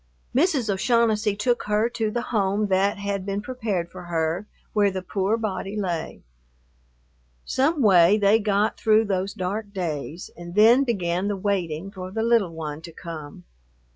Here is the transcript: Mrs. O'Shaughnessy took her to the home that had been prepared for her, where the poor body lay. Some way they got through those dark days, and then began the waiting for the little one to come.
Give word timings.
Mrs. 0.33 0.67
O'Shaughnessy 0.67 1.35
took 1.35 1.65
her 1.65 1.87
to 1.89 2.09
the 2.09 2.23
home 2.33 2.69
that 2.69 2.97
had 2.97 3.23
been 3.23 3.39
prepared 3.39 3.91
for 3.91 4.05
her, 4.05 4.47
where 4.73 4.89
the 4.89 5.03
poor 5.03 5.37
body 5.37 5.75
lay. 5.79 6.23
Some 7.45 7.83
way 7.83 8.17
they 8.17 8.39
got 8.39 8.79
through 8.79 9.05
those 9.05 9.35
dark 9.35 9.71
days, 9.71 10.31
and 10.35 10.55
then 10.55 10.83
began 10.83 11.27
the 11.27 11.37
waiting 11.37 11.91
for 11.91 12.09
the 12.09 12.23
little 12.23 12.51
one 12.55 12.81
to 12.81 12.91
come. 12.91 13.43